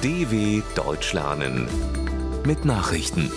[0.00, 1.66] DW Deutsch lernen
[2.46, 3.32] mit Nachrichten.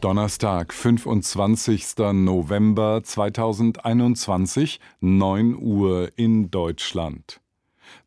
[0.00, 1.98] Donnerstag, 25.
[2.14, 7.42] November 2021, 9 Uhr in Deutschland.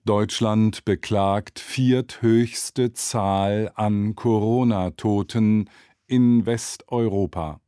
[0.04, 5.70] Deutschland beklagt vierthöchste Zahl an Corona-Toten
[6.08, 7.62] in Westeuropa.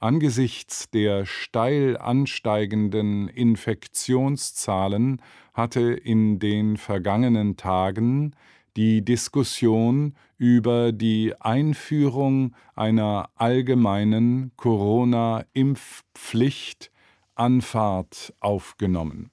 [0.00, 5.22] Angesichts der steil ansteigenden Infektionszahlen
[5.54, 8.34] hatte in den vergangenen Tagen
[8.76, 16.92] die Diskussion über die Einführung einer allgemeinen Corona-Impfpflicht
[17.34, 19.30] an Fahrt aufgenommen.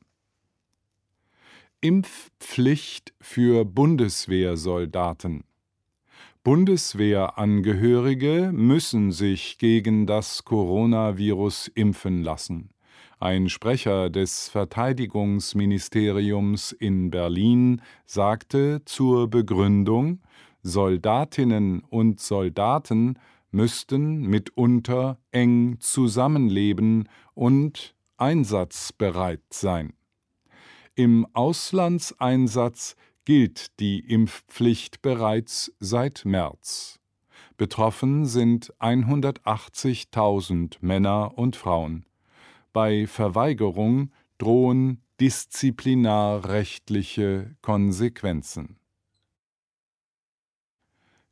[1.81, 5.43] Impfpflicht für Bundeswehrsoldaten
[6.47, 12.69] Bundeswehrangehörige müssen sich gegen das Coronavirus impfen lassen.
[13.19, 20.21] Ein Sprecher des Verteidigungsministeriums in Berlin sagte zur Begründung,
[20.61, 23.17] Soldatinnen und Soldaten
[23.49, 29.93] müssten mitunter eng zusammenleben und einsatzbereit sein.
[30.93, 32.95] Im Auslandseinsatz
[33.25, 36.99] gilt die Impfpflicht bereits seit März.
[37.57, 42.06] Betroffen sind 180.000 Männer und Frauen.
[42.79, 48.77] Bei Verweigerung drohen disziplinarrechtliche Konsequenzen.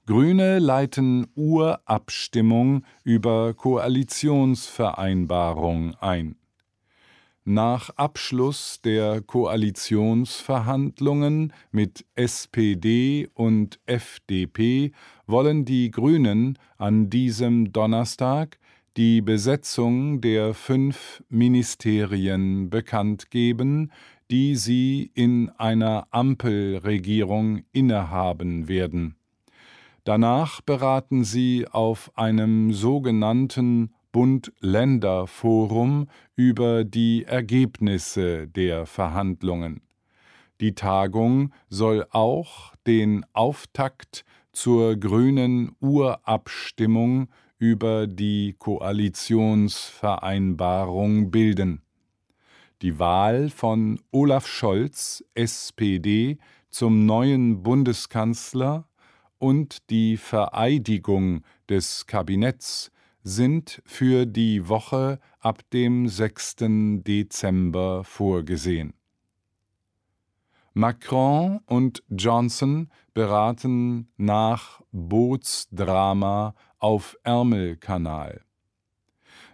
[0.08, 6.36] Grüne leiten Urabstimmung über Koalitionsvereinbarung ein.
[7.44, 14.94] Nach Abschluss der Koalitionsverhandlungen mit SPD und FDP
[15.28, 18.58] wollen die Grünen an diesem Donnerstag
[18.98, 23.92] die Besetzung der fünf Ministerien bekannt geben,
[24.32, 29.16] die sie in einer Ampelregierung innehaben werden.
[30.06, 36.08] Danach beraten sie auf einem sogenannten Bund-Länder-Forum
[36.38, 39.82] über die Ergebnisse der Verhandlungen.
[40.62, 44.24] Die Tagung soll auch den Auftakt
[44.54, 47.28] zur grünen Urabstimmung
[47.66, 51.82] über die Koalitionsvereinbarung bilden.
[52.84, 56.38] Die Wahl von Olaf Scholz, SPD,
[56.70, 58.88] zum neuen Bundeskanzler
[59.40, 62.92] und die Vereidigung des Kabinetts
[63.24, 66.58] sind für die Woche ab dem 6.
[67.08, 68.94] Dezember vorgesehen.
[70.78, 78.42] Macron und Johnson beraten nach Bootsdrama auf Ärmelkanal.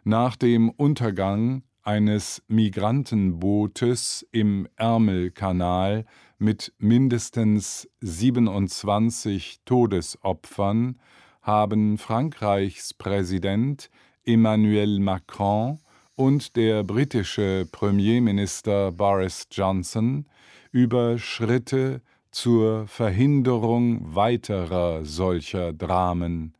[0.03, 6.05] Nach dem Untergang eines Migrantenbootes im Ärmelkanal
[6.39, 10.99] mit mindestens 27 Todesopfern
[11.43, 13.91] haben Frankreichs Präsident
[14.25, 15.77] Emmanuel Macron
[16.15, 20.25] und der britische Premierminister Boris Johnson
[20.71, 22.01] über Schritte
[22.31, 26.53] zur Verhinderung weiterer solcher Dramen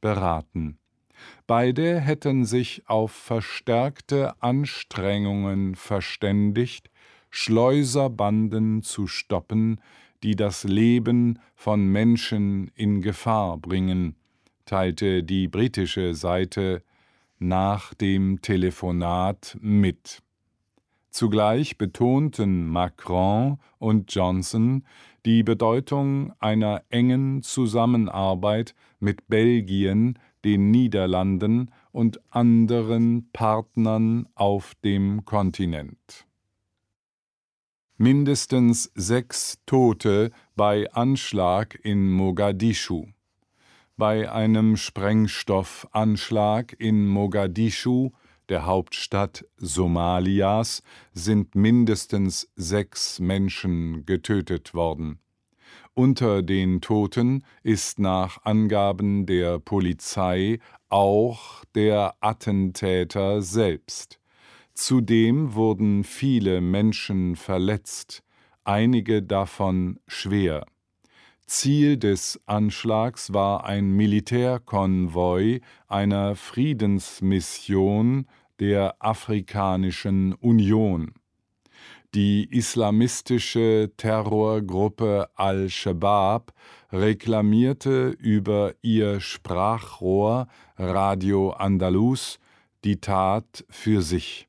[0.00, 0.78] beraten.
[1.46, 6.90] Beide hätten sich auf verstärkte Anstrengungen verständigt,
[7.30, 9.80] Schleuserbanden zu stoppen,
[10.22, 14.16] die das Leben von Menschen in Gefahr bringen,
[14.64, 16.82] teilte die britische Seite
[17.38, 20.22] nach dem Telefonat mit.
[21.10, 24.84] Zugleich betonten Macron und Johnson
[25.24, 36.26] die Bedeutung einer engen Zusammenarbeit mit Belgien, den Niederlanden und anderen Partnern auf dem Kontinent.
[37.96, 43.06] Mindestens sechs Tote bei Anschlag in Mogadischu.
[43.98, 48.12] Bei einem Sprengstoffanschlag in Mogadischu,
[48.48, 50.84] der Hauptstadt Somalias,
[51.14, 55.18] sind mindestens sechs Menschen getötet worden.
[55.94, 64.20] Unter den Toten ist nach Angaben der Polizei auch der Attentäter selbst.
[64.74, 68.22] Zudem wurden viele Menschen verletzt,
[68.62, 70.66] einige davon schwer.
[71.48, 78.26] Ziel des Anschlags war ein Militärkonvoi einer Friedensmission
[78.60, 81.14] der Afrikanischen Union.
[82.14, 86.52] Die islamistische Terrorgruppe Al-Shabaab
[86.92, 92.38] reklamierte über ihr Sprachrohr Radio Andalus
[92.84, 94.48] die Tat für sich.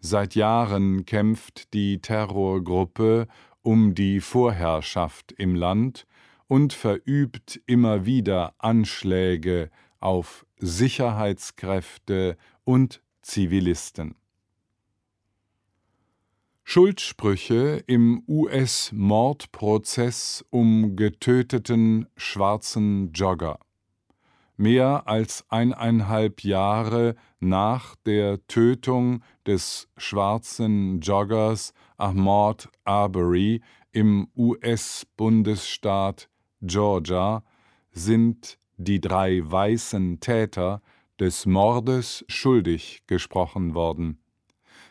[0.00, 3.26] Seit Jahren kämpft die Terrorgruppe
[3.62, 6.06] um die Vorherrschaft im Land
[6.46, 9.70] und verübt immer wieder Anschläge
[10.00, 14.14] auf Sicherheitskräfte und Zivilisten.
[16.64, 23.60] Schuldsprüche im US-Mordprozess um getöteten schwarzen Jogger.
[24.60, 33.62] Mehr als eineinhalb Jahre nach der Tötung des schwarzen Joggers Ahmaud Arbery
[33.92, 36.28] im US-Bundesstaat
[36.60, 37.44] Georgia
[37.92, 40.82] sind die drei weißen Täter
[41.20, 44.18] des Mordes schuldig gesprochen worden.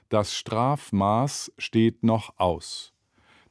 [0.07, 2.93] Das Strafmaß steht noch aus.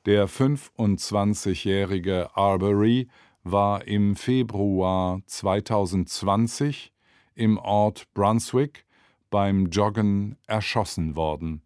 [0.06, 3.08] Der 25-jährige Arbery
[3.50, 6.92] war im Februar 2020
[7.34, 8.84] im Ort Brunswick
[9.30, 11.62] beim Joggen erschossen worden.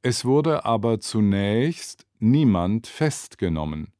[0.00, 3.92] Es wurde aber zunächst niemand festgenommen.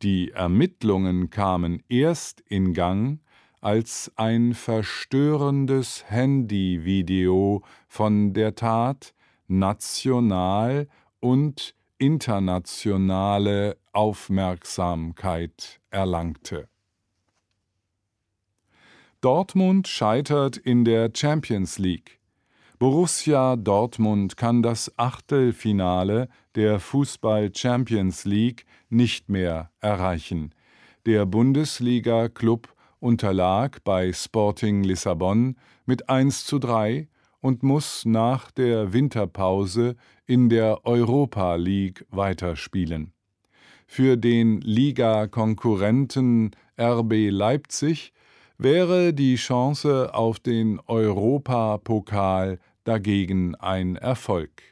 [0.00, 3.20] Die Ermittlungen kamen erst in Gang,
[3.60, 9.14] als ein verstörendes Handyvideo von der Tat
[9.48, 10.88] national
[11.20, 16.68] und internationale Aufmerksamkeit erlangte.
[19.20, 22.18] Dortmund scheitert in der Champions League.
[22.80, 30.52] Borussia Dortmund kann das Achtelfinale der Fußball Champions League nicht mehr erreichen.
[31.06, 35.56] Der Bundesliga-Klub unterlag bei Sporting Lissabon
[35.86, 37.08] mit 1 zu 3
[37.40, 39.94] und muss nach der Winterpause
[40.26, 43.12] in der Europa League weiterspielen.
[43.94, 48.14] Für den Liga-Konkurrenten RB Leipzig
[48.56, 54.62] wäre die Chance auf den Europapokal dagegen ein Erfolg.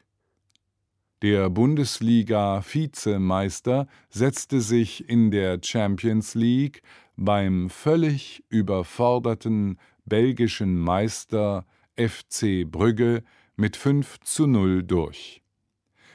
[1.20, 6.80] Der Bundesliga-Vizemeister setzte sich in der Champions League
[7.14, 13.22] beim völlig überforderten belgischen Meister FC Brügge
[13.54, 15.39] mit 5 zu 0 durch.